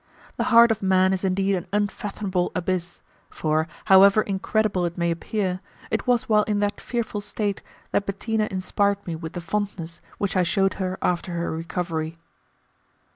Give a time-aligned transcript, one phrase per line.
[0.37, 5.59] The heart of man is indeed an unfathomable abyss, for, however incredible it may appear,
[5.91, 10.35] it was while in that fearful state that Bettina inspired me with the fondness which
[10.35, 12.17] I showed her after her recovery.